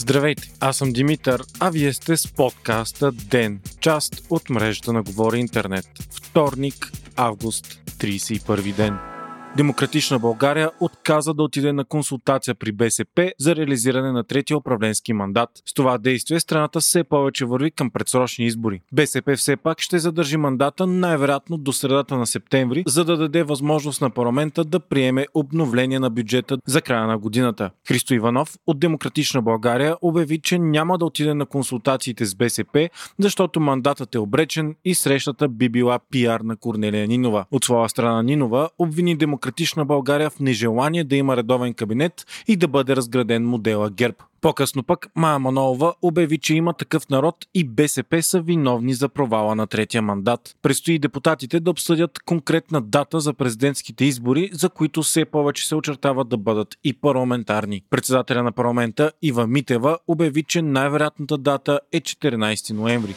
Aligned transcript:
Здравейте, 0.00 0.50
аз 0.60 0.76
съм 0.76 0.92
Димитър, 0.92 1.42
а 1.58 1.70
вие 1.70 1.92
сте 1.92 2.16
с 2.16 2.32
подкаста 2.32 3.12
ДЕН, 3.12 3.60
част 3.80 4.22
от 4.30 4.50
мрежата 4.50 4.92
на 4.92 5.02
Говори 5.02 5.38
Интернет. 5.38 5.86
Вторник, 6.10 6.92
август, 7.16 7.80
31 7.98 8.74
ден. 8.76 9.09
Демократична 9.56 10.18
България 10.18 10.70
отказа 10.80 11.34
да 11.34 11.42
отиде 11.42 11.72
на 11.72 11.84
консултация 11.84 12.54
при 12.54 12.72
БСП 12.72 13.32
за 13.38 13.56
реализиране 13.56 14.12
на 14.12 14.24
третия 14.24 14.56
управленски 14.56 15.12
мандат. 15.12 15.50
С 15.66 15.74
това 15.74 15.98
действие 15.98 16.40
страната 16.40 16.80
все 16.80 17.04
повече 17.04 17.44
върви 17.44 17.70
към 17.70 17.90
предсрочни 17.90 18.46
избори. 18.46 18.80
БСП 18.92 19.36
все 19.36 19.56
пак 19.56 19.80
ще 19.80 19.98
задържи 19.98 20.36
мандата 20.36 20.86
най-вероятно 20.86 21.58
до 21.58 21.72
средата 21.72 22.16
на 22.16 22.26
септември, 22.26 22.84
за 22.86 23.04
да 23.04 23.16
даде 23.16 23.42
възможност 23.42 24.00
на 24.00 24.10
парламента 24.10 24.64
да 24.64 24.80
приеме 24.80 25.26
обновление 25.34 25.98
на 25.98 26.10
бюджета 26.10 26.58
за 26.66 26.82
края 26.82 27.06
на 27.06 27.18
годината. 27.18 27.70
Христо 27.88 28.14
Иванов 28.14 28.56
от 28.66 28.80
Демократична 28.80 29.42
България 29.42 29.96
обяви, 30.02 30.40
че 30.40 30.58
няма 30.58 30.98
да 30.98 31.04
отиде 31.04 31.34
на 31.34 31.46
консултациите 31.46 32.24
с 32.24 32.34
БСП, 32.34 32.88
защото 33.18 33.60
мандатът 33.60 34.14
е 34.14 34.18
обречен 34.18 34.74
и 34.84 34.94
срещата 34.94 35.48
би 35.48 35.68
била 35.68 35.98
пиар 36.10 36.40
на 36.40 36.56
Корнелия 36.56 37.08
Нинова. 37.08 37.44
От 37.50 37.64
своя 37.64 37.88
страна 37.88 38.22
Нинова 38.22 38.68
обвини 38.78 39.16
Демократична 39.16 39.39
демократична 39.40 39.84
България 39.84 40.30
в 40.30 40.40
нежелание 40.40 41.04
да 41.04 41.16
има 41.16 41.36
редовен 41.36 41.74
кабинет 41.74 42.26
и 42.48 42.56
да 42.56 42.68
бъде 42.68 42.96
разграден 42.96 43.46
модела 43.46 43.90
ГЕРБ. 43.90 44.16
По-късно 44.40 44.82
пък 44.82 45.06
Мая 45.16 45.38
Манолова 45.38 45.94
обяви, 46.02 46.38
че 46.38 46.54
има 46.54 46.72
такъв 46.72 47.08
народ 47.08 47.36
и 47.54 47.64
БСП 47.64 48.22
са 48.22 48.40
виновни 48.40 48.94
за 48.94 49.08
провала 49.08 49.54
на 49.54 49.66
третия 49.66 50.02
мандат. 50.02 50.56
Престои 50.62 50.98
депутатите 50.98 51.60
да 51.60 51.70
обсъдят 51.70 52.18
конкретна 52.18 52.80
дата 52.80 53.20
за 53.20 53.34
президентските 53.34 54.04
избори, 54.04 54.50
за 54.52 54.68
които 54.68 55.02
все 55.02 55.24
повече 55.24 55.68
се 55.68 55.74
очертават 55.74 56.28
да 56.28 56.36
бъдат 56.36 56.68
и 56.84 56.92
парламентарни. 56.92 57.82
Председателя 57.90 58.42
на 58.42 58.52
парламента 58.52 59.12
Ива 59.22 59.46
Митева 59.46 59.98
обяви, 60.08 60.42
че 60.42 60.62
най-вероятната 60.62 61.38
дата 61.38 61.80
е 61.92 62.00
14 62.00 62.72
ноември. 62.72 63.14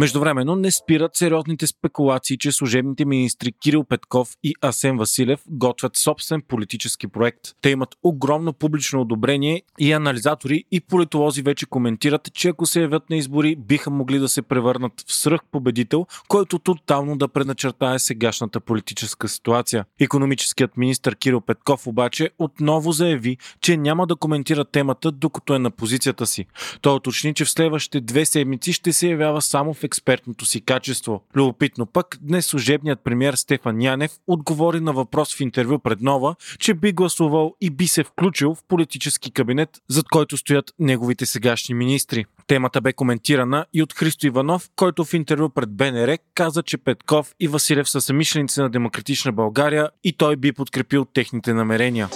Междувременно 0.00 0.56
не 0.56 0.70
спират 0.70 1.16
сериозните 1.16 1.66
спекулации, 1.66 2.38
че 2.38 2.52
служебните 2.52 3.04
министри 3.04 3.52
Кирил 3.52 3.84
Петков 3.84 4.28
и 4.42 4.54
Асен 4.62 4.96
Василев 4.96 5.40
готвят 5.48 5.96
собствен 5.96 6.42
политически 6.48 7.06
проект. 7.06 7.40
Те 7.62 7.70
имат 7.70 7.96
огромно 8.02 8.52
публично 8.52 9.00
одобрение 9.00 9.62
и 9.78 9.92
анализатори 9.92 10.64
и 10.70 10.80
политолози 10.80 11.42
вече 11.42 11.66
коментират, 11.66 12.32
че 12.34 12.48
ако 12.48 12.66
се 12.66 12.80
явят 12.80 13.10
на 13.10 13.16
избори, 13.16 13.56
биха 13.56 13.90
могли 13.90 14.18
да 14.18 14.28
се 14.28 14.42
превърнат 14.42 14.92
в 15.08 15.14
сръх 15.14 15.40
победител, 15.52 16.06
който 16.28 16.58
тотално 16.58 17.16
да 17.16 17.28
предначертае 17.28 17.98
сегашната 17.98 18.60
политическа 18.60 19.28
ситуация. 19.28 19.84
Економическият 20.00 20.76
министр 20.76 21.14
Кирил 21.14 21.40
Петков 21.40 21.86
обаче 21.86 22.30
отново 22.38 22.92
заяви, 22.92 23.36
че 23.60 23.76
няма 23.76 24.06
да 24.06 24.16
коментира 24.16 24.64
темата, 24.64 25.12
докато 25.12 25.54
е 25.54 25.58
на 25.58 25.70
позицията 25.70 26.26
си. 26.26 26.46
Той 26.80 26.94
уточни, 26.94 27.34
че 27.34 27.44
в 27.44 27.50
следващите 27.50 28.00
две 28.00 28.24
седмици 28.24 28.72
ще 28.72 28.92
се 28.92 29.08
явява 29.08 29.42
само 29.42 29.74
в 29.74 29.89
експертното 29.90 30.46
си 30.46 30.60
качество. 30.60 31.22
Любопитно 31.36 31.86
пък, 31.86 32.18
днес 32.20 32.46
служебният 32.46 33.00
премьер 33.04 33.34
Стефан 33.34 33.82
Янев 33.82 34.12
отговори 34.26 34.80
на 34.80 34.92
въпрос 34.92 35.36
в 35.36 35.40
интервю 35.40 35.78
пред 35.78 36.00
Нова, 36.00 36.34
че 36.58 36.74
би 36.74 36.92
гласувал 36.92 37.54
и 37.60 37.70
би 37.70 37.86
се 37.88 38.04
включил 38.04 38.54
в 38.54 38.64
политически 38.68 39.30
кабинет, 39.30 39.68
зад 39.88 40.08
който 40.08 40.36
стоят 40.36 40.74
неговите 40.78 41.26
сегашни 41.26 41.74
министри. 41.74 42.24
Темата 42.46 42.80
бе 42.80 42.92
коментирана 42.92 43.66
и 43.72 43.82
от 43.82 43.92
Христо 43.92 44.26
Иванов, 44.26 44.70
който 44.76 45.04
в 45.04 45.14
интервю 45.14 45.48
пред 45.48 45.70
БНР 45.70 46.18
каза, 46.34 46.62
че 46.62 46.78
Петков 46.78 47.34
и 47.40 47.48
Василев 47.48 47.88
са 47.88 48.00
самишленици 48.00 48.60
на 48.60 48.70
Демократична 48.70 49.32
България 49.32 49.90
и 50.04 50.12
той 50.12 50.36
би 50.36 50.52
подкрепил 50.52 51.04
техните 51.04 51.54
намерения. 51.54 52.08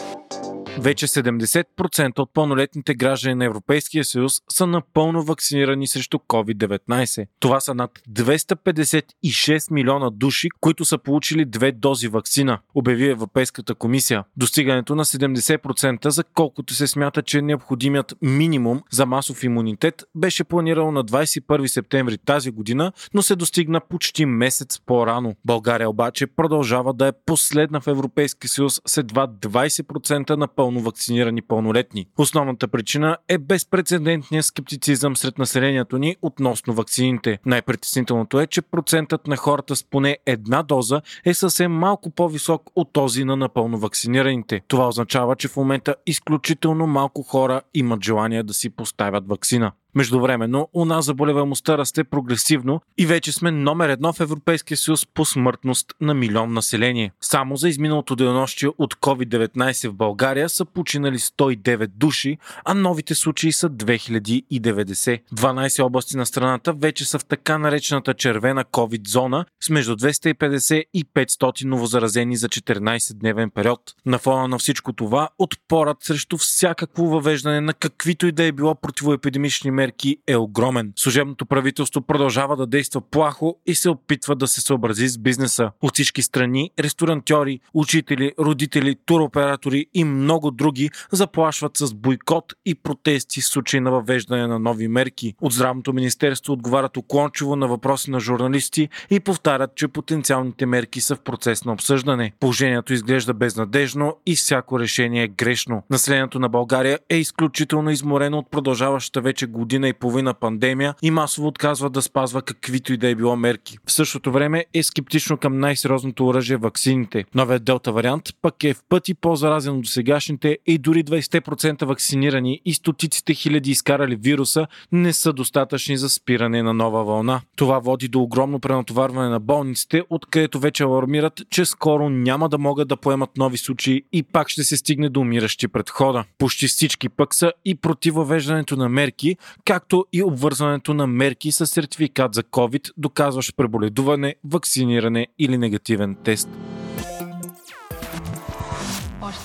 Вече 0.79 1.07
70% 1.07 2.19
от 2.19 2.35
пълнолетните 2.35 2.95
граждани 2.95 3.35
на 3.35 3.45
Европейския 3.45 4.05
съюз 4.05 4.33
са 4.51 4.67
напълно 4.67 5.23
вакцинирани 5.23 5.87
срещу 5.87 6.19
COVID-19. 6.19 7.27
Това 7.41 7.61
са 7.61 7.75
над 7.75 7.91
256 8.11 9.73
милиона 9.73 10.11
души, 10.11 10.49
които 10.61 10.85
са 10.85 10.99
получили 10.99 11.45
две 11.45 11.73
дози 11.73 12.09
вакцина, 12.09 12.59
обяви 12.75 13.09
Европейската 13.09 13.75
комисия. 13.75 14.25
Достигането 14.37 14.95
на 14.95 15.05
70%, 15.05 16.09
за 16.09 16.25
колкото 16.25 16.75
се 16.75 16.87
смята, 16.87 17.23
че 17.23 17.39
е 17.39 17.43
необходимият 17.43 18.15
минимум 18.23 18.81
за 18.91 19.07
масов 19.07 19.45
имунитет, 19.45 20.05
беше 20.15 20.45
планирано 20.45 20.93
на 20.93 21.05
21 21.05 21.67
септември 21.67 22.19
тази 22.19 22.51
година, 22.51 22.93
но 23.15 23.23
се 23.23 23.37
достигна 23.37 23.81
почти 23.81 24.27
месец 24.27 24.81
по-рано. 24.87 25.35
България 25.45 25.91
обаче 25.91 26.27
продължава 26.27 26.95
да 26.95 27.07
е 27.07 27.13
последна 27.27 27.81
в 27.81 27.87
Европейския 27.87 28.51
съюз 28.51 28.81
с 28.87 28.97
едва 28.97 29.27
20% 29.27 30.31
на 30.31 30.49
пълно 30.49 30.64
пълно 30.65 30.81
вакцинирани 30.81 31.43
пълнолетни. 31.43 32.07
Основната 32.19 32.69
причина 32.69 33.17
е 33.29 33.39
безпредседентния 33.39 34.43
скептицизъм 34.43 35.17
сред 35.17 35.39
населението 35.39 35.99
ни 35.99 36.17
относно 36.23 36.75
вакцините. 36.75 37.39
Най-притеснителното 37.47 38.41
е, 38.41 38.47
че 38.47 38.63
процентът 38.63 39.27
на 39.27 39.37
хората 39.37 39.77
с 39.77 39.85
поне 39.85 40.19
една 40.27 40.63
доза 40.63 41.01
е 41.25 41.35
съвсем 41.35 41.73
малко 41.73 42.11
по-висок 42.11 42.63
от 42.77 42.93
този 42.93 43.25
на 43.25 43.37
напълно 43.37 43.79
вакцинираните. 43.79 44.61
Това 44.69 44.89
означава, 44.89 45.37
че 45.37 45.49
в 45.49 45.57
момента 45.57 45.95
изключително 46.07 46.87
малко 46.87 47.23
хора 47.23 47.61
имат 47.75 48.05
желание 48.05 48.43
да 48.43 48.55
си 48.55 48.71
поставят 48.71 49.29
вакцина. 49.29 49.73
Междувременно, 49.95 50.69
у 50.73 50.85
нас 50.85 51.05
заболеваемостта 51.05 51.79
расте 51.79 52.05
прогресивно 52.05 52.81
и 52.99 53.07
вече 53.07 53.33
сме 53.33 53.51
номер 53.51 53.89
едно 53.89 54.13
в 54.13 54.21
Европейския 54.21 54.77
съюз 54.77 55.07
по 55.07 55.25
смъртност 55.25 55.95
на 56.01 56.15
милион 56.15 56.53
население. 56.53 57.13
Само 57.21 57.57
за 57.57 57.69
изминалото 57.69 58.17
денонощие 58.17 58.69
от 58.79 58.95
COVID-19 58.95 59.89
в 59.89 59.95
България 59.95 60.49
са 60.49 60.65
починали 60.65 61.19
109 61.19 61.87
души, 61.87 62.39
а 62.65 62.75
новите 62.75 63.15
случаи 63.15 63.53
са 63.53 63.71
2090. 63.71 65.21
12 65.35 65.85
области 65.85 66.17
на 66.17 66.27
страната 66.27 66.73
вече 66.73 67.05
са 67.05 67.19
в 67.19 67.25
така 67.25 67.59
наречената 67.59 68.15
червена 68.15 68.65
COVID 68.65 69.09
зона 69.09 69.45
с 69.61 69.71
между 69.71 69.97
250 69.97 70.85
и 70.95 71.05
500 71.05 71.65
новозаразени 71.65 72.37
за 72.37 72.49
14-дневен 72.49 73.51
период. 73.51 73.81
На 74.07 74.19
фона 74.19 74.49
на 74.49 74.59
всичко 74.59 74.93
това, 74.93 75.29
отпорът 75.39 76.03
срещу 76.03 76.37
всякакво 76.37 77.07
въвеждане 77.07 77.61
на 77.61 77.75
каквито 77.75 78.27
и 78.27 78.33
да 78.33 78.45
е 78.45 78.53
било 78.53 78.75
противоепидемични 78.75 79.71
мерки 79.71 79.84
мерки 79.85 80.17
е 80.27 80.37
огромен. 80.37 80.93
Служебното 80.97 81.47
правителство 81.47 82.01
продължава 82.01 82.57
да 82.57 82.67
действа 82.67 83.01
плахо 83.01 83.57
и 83.67 83.75
се 83.75 83.91
опитва 83.91 84.37
да 84.37 84.47
се 84.47 84.61
съобрази 84.61 85.09
с 85.09 85.19
бизнеса. 85.19 85.71
От 85.83 85.95
всички 85.95 86.23
страни, 86.23 86.71
ресторантьори, 86.79 87.61
учители, 87.75 88.33
родители, 88.39 88.97
туроператори 89.07 89.87
и 89.95 90.05
много 90.05 90.51
други 90.51 90.91
заплашват 91.13 91.77
с 91.77 91.95
бойкот 91.95 92.45
и 92.67 92.75
протести 92.75 93.41
в 93.41 93.47
случай 93.47 93.81
на 93.81 93.91
въвеждане 93.91 94.47
на 94.47 94.59
нови 94.59 94.89
мерки. 94.89 95.35
От 95.41 95.53
Здравното 95.53 95.93
министерство 95.93 96.53
отговарят 96.53 96.97
уклончиво 96.97 97.57
на 97.57 97.67
въпроси 97.69 98.11
на 98.11 98.21
журналисти 98.21 98.89
и 99.11 99.21
повтарят, 99.21 99.71
че 99.77 99.89
потенциалните 99.89 100.67
мерки 100.67 101.01
са 101.01 101.17
в 101.17 101.21
процес 101.21 101.65
на 101.65 101.73
обсъждане. 101.73 102.33
Положението 102.41 102.93
изглежда 102.93 103.35
безнадежно 103.35 104.17
и 104.27 104.37
всяко 104.37 104.81
решение 104.81 105.23
е 105.23 105.29
грешно. 105.29 105.83
Населението 105.91 106.39
на 106.39 106.49
България 106.49 106.99
е 107.09 107.17
изключително 107.17 107.91
изморено 107.91 108.39
от 108.39 108.51
продължаващата 108.51 109.21
вече 109.21 109.47
година 109.47 109.74
година 109.75 109.89
и 109.89 109.93
половина 109.93 110.35
пандемия 110.35 110.95
и 111.03 111.11
масово 111.11 111.49
отказва 111.49 111.91
да 111.91 112.03
спазва 112.03 112.43
каквито 112.43 112.93
и 112.93 112.97
да 112.97 113.09
е 113.09 113.15
било 113.15 113.37
мерки. 113.37 113.79
В 113.87 113.93
същото 113.93 114.33
време 114.33 114.65
е 114.75 114.83
скептично 114.83 115.37
към 115.37 115.59
най-сериозното 115.59 116.27
оръжие 116.27 116.57
ваксините. 116.57 117.25
Новият 117.35 117.65
делта 117.65 117.93
вариант 117.93 118.29
пък 118.43 118.65
е 118.65 118.75
в 118.75 118.83
пъти 118.89 119.15
по-заразен 119.15 119.79
от 119.79 119.87
сегашните 119.87 120.59
и 120.67 120.79
дори 120.79 121.05
20% 121.05 121.85
вакцинирани 121.85 122.61
и 122.65 122.75
стотиците 122.75 123.35
хиляди 123.35 123.71
изкарали 123.71 124.17
вируса 124.17 124.67
не 124.93 125.13
са 125.13 125.33
достатъчни 125.33 125.97
за 125.97 126.09
спиране 126.09 126.63
на 126.63 126.75
нова 126.75 127.05
вълна. 127.05 127.41
Това 127.57 127.79
води 127.79 128.09
до 128.09 128.21
огромно 128.21 128.61
пренатоварване 128.61 129.29
на 129.29 129.41
болниците, 129.41 130.03
откъдето 130.11 130.59
вече 130.59 130.83
алармират, 130.83 131.41
че 131.51 131.65
скоро 131.65 132.09
няма 132.09 132.49
да 132.49 132.59
могат 132.59 132.89
да 132.89 132.97
поемат 132.97 133.31
нови 133.37 133.59
случаи 133.59 134.03
и 134.13 134.23
пак 134.23 134.49
ще 134.49 134.65
се 134.65 134.77
стигне 134.77 135.09
до 135.09 135.21
умиращи 135.21 135.69
пред 135.69 135.91
хода. 135.91 136.25
Почти 136.39 136.69
всички 136.69 137.09
пък 137.09 137.35
са 137.35 137.53
и 137.65 137.75
против 137.75 138.15
въвеждането 138.15 138.77
на 138.77 138.89
мерки, 138.89 139.37
както 139.65 140.07
и 140.13 140.23
обвързването 140.23 140.95
на 140.95 141.07
мерки 141.07 141.53
с 141.53 141.67
сертификат 141.67 142.35
за 142.35 142.43
COVID, 142.43 142.93
доказващ 142.97 143.57
преболедуване, 143.57 144.35
вакциниране 144.45 145.27
или 145.39 145.59
негативен 145.59 146.17
тест 146.25 146.49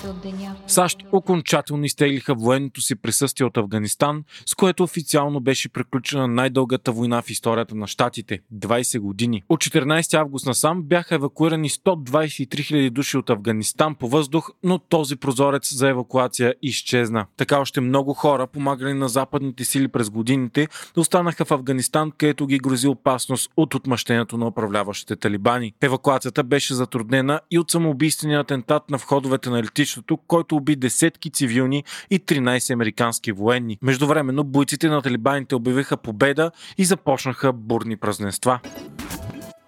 още 0.00 0.08
от 0.08 0.20
деня. 0.20 0.56
САЩ 0.66 0.98
окончателно 1.12 1.84
изтеглиха 1.84 2.34
военното 2.34 2.80
си 2.80 2.94
присъствие 2.94 3.46
от 3.46 3.56
Афганистан, 3.56 4.24
с 4.46 4.54
което 4.54 4.82
официално 4.82 5.40
беше 5.40 5.68
приключена 5.68 6.28
най-дългата 6.28 6.92
война 6.92 7.22
в 7.22 7.30
историята 7.30 7.74
на 7.74 7.86
щатите– 7.86 8.40
20 8.54 8.98
години. 8.98 9.42
От 9.48 9.60
14 9.60 10.14
август 10.14 10.46
насам 10.46 10.82
бяха 10.82 11.14
евакуирани 11.14 11.70
123 11.70 12.46
000 12.46 12.90
души 12.90 13.16
от 13.16 13.30
Афганистан 13.30 13.94
по 13.94 14.08
въздух, 14.08 14.50
но 14.62 14.78
този 14.78 15.16
прозорец 15.16 15.74
за 15.74 15.88
евакуация 15.88 16.54
изчезна. 16.62 17.26
Така 17.36 17.58
още 17.58 17.80
много 17.80 18.14
хора, 18.14 18.46
помагали 18.46 18.94
на 18.94 19.08
западните 19.08 19.64
сили 19.64 19.88
през 19.88 20.10
годините, 20.10 20.68
останаха 20.96 21.44
в 21.44 21.50
Афганистан, 21.50 22.12
където 22.18 22.46
ги 22.46 22.58
грози 22.58 22.88
опасност 22.88 23.50
от 23.56 23.74
отмъщението 23.74 24.36
на 24.36 24.46
управляващите 24.46 25.16
талибани. 25.16 25.72
Евакуацията 25.80 26.44
беше 26.44 26.74
затруднена 26.74 27.40
и 27.50 27.58
от 27.58 27.70
самоубийствения 27.70 28.40
атентат 28.40 28.90
на 28.90 28.98
входовете 28.98 29.50
на 29.50 29.62
летището 29.62 29.89
летището, 29.90 30.16
който 30.16 30.56
уби 30.56 30.76
десетки 30.76 31.30
цивилни 31.30 31.84
и 32.10 32.20
13 32.20 32.72
американски 32.72 33.32
военни. 33.32 33.78
Междувременно 33.82 34.44
бойците 34.44 34.88
на 34.88 35.02
талибаните 35.02 35.54
обявиха 35.54 35.96
победа 35.96 36.50
и 36.78 36.84
започнаха 36.84 37.52
бурни 37.52 37.96
празненства 37.96 38.60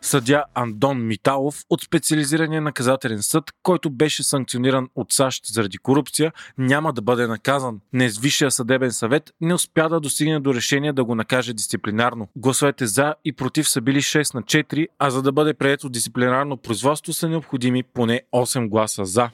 съдя 0.03 0.45
Андон 0.55 1.07
Миталов 1.07 1.65
от 1.71 1.83
специализирания 1.83 2.61
наказателен 2.61 3.23
съд, 3.23 3.45
който 3.63 3.91
беше 3.91 4.23
санкциониран 4.23 4.89
от 4.95 5.13
САЩ 5.13 5.47
заради 5.47 5.79
корупция, 5.79 6.33
няма 6.59 6.93
да 6.93 7.03
бъде 7.03 7.27
наказан. 7.27 7.81
Днес 7.95 8.19
Висшия 8.19 8.51
съдебен 8.51 8.93
съвет 8.93 9.31
не 9.41 9.55
успя 9.55 9.89
да 9.89 10.01
достигне 10.01 10.41
до 10.41 10.55
решение 10.55 10.93
да 10.93 11.05
го 11.05 11.15
накаже 11.15 11.53
дисциплинарно. 11.53 12.29
Гласовете 12.37 12.87
за 12.87 13.15
и 13.25 13.33
против 13.33 13.69
са 13.69 13.81
били 13.81 14.01
6 14.03 14.35
на 14.35 14.43
4, 14.43 14.87
а 14.99 15.11
за 15.11 15.23
да 15.23 15.33
бъде 15.33 15.55
прието 15.55 15.89
дисциплинарно 15.89 16.57
производство 16.57 17.13
са 17.13 17.29
необходими 17.29 17.83
поне 17.83 18.23
8 18.33 18.69
гласа 18.69 19.05
за. 19.05 19.31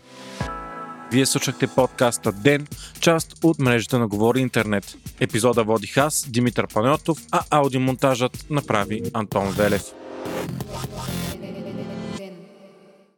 Вие 1.12 1.26
слушахте 1.26 1.66
подкаста 1.66 2.32
Ден, 2.32 2.66
част 3.00 3.44
от 3.44 3.58
мрежата 3.58 3.98
на 3.98 4.08
Говори 4.08 4.40
Интернет. 4.40 4.96
Епизода 5.20 5.64
водих 5.64 5.96
аз, 5.96 6.26
Димитър 6.28 6.66
Панеотов, 6.74 7.18
а 7.30 7.42
аудиомонтажът 7.50 8.46
направи 8.50 9.02
Антон 9.14 9.50
Велев. 9.50 9.82